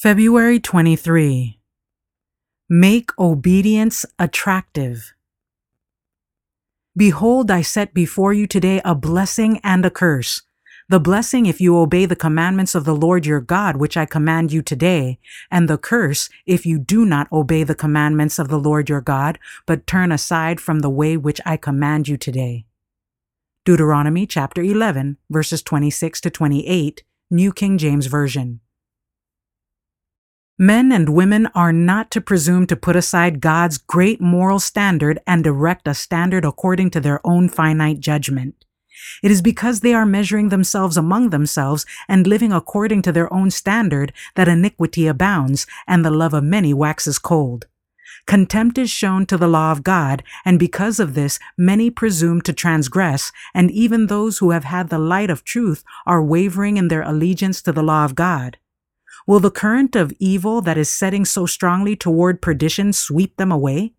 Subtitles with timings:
[0.00, 1.58] February 23.
[2.68, 5.12] Make obedience attractive.
[6.96, 10.42] Behold, I set before you today a blessing and a curse.
[10.88, 14.52] The blessing if you obey the commandments of the Lord your God, which I command
[14.52, 15.18] you today,
[15.50, 19.36] and the curse if you do not obey the commandments of the Lord your God,
[19.66, 22.66] but turn aside from the way which I command you today.
[23.64, 27.02] Deuteronomy chapter 11, verses 26 to 28,
[27.32, 28.60] New King James Version.
[30.60, 35.46] Men and women are not to presume to put aside God's great moral standard and
[35.46, 38.64] erect a standard according to their own finite judgment.
[39.22, 43.52] It is because they are measuring themselves among themselves and living according to their own
[43.52, 47.66] standard that iniquity abounds and the love of many waxes cold.
[48.26, 52.52] Contempt is shown to the law of God, and because of this, many presume to
[52.52, 57.02] transgress, and even those who have had the light of truth are wavering in their
[57.02, 58.58] allegiance to the law of God.
[59.26, 63.92] Will the current of evil that is setting so strongly toward perdition sweep them away?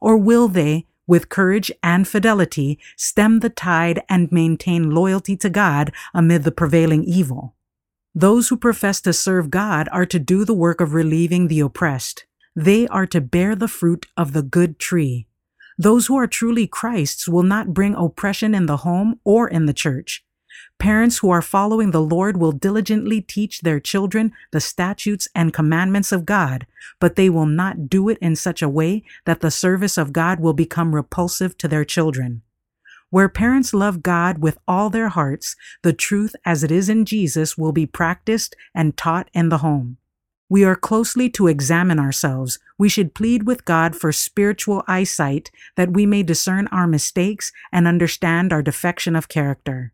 [0.00, 5.92] Or will they, with courage and fidelity, stem the tide and maintain loyalty to God
[6.14, 7.54] amid the prevailing evil.
[8.14, 12.24] Those who profess to serve God are to do the work of relieving the oppressed.
[12.56, 15.26] They are to bear the fruit of the good tree.
[15.76, 19.72] Those who are truly Christ's will not bring oppression in the home or in the
[19.72, 20.24] church.
[20.78, 26.12] Parents who are following the Lord will diligently teach their children the statutes and commandments
[26.12, 26.66] of God,
[27.00, 30.40] but they will not do it in such a way that the service of God
[30.40, 32.42] will become repulsive to their children.
[33.10, 37.56] Where parents love God with all their hearts, the truth as it is in Jesus
[37.56, 39.98] will be practiced and taught in the home.
[40.48, 42.58] We are closely to examine ourselves.
[42.76, 47.88] We should plead with God for spiritual eyesight that we may discern our mistakes and
[47.88, 49.92] understand our defection of character.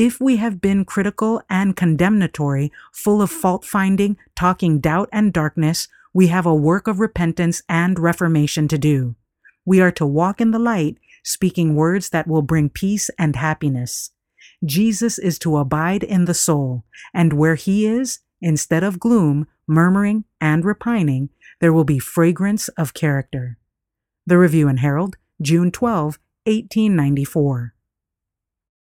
[0.00, 5.88] If we have been critical and condemnatory, full of fault finding, talking doubt and darkness,
[6.14, 9.16] we have a work of repentance and reformation to do.
[9.64, 14.12] We are to walk in the light, speaking words that will bring peace and happiness.
[14.64, 20.22] Jesus is to abide in the soul, and where he is, instead of gloom, murmuring,
[20.40, 21.28] and repining,
[21.60, 23.58] there will be fragrance of character.
[24.28, 27.74] The Review and Herald, June 12, 1894.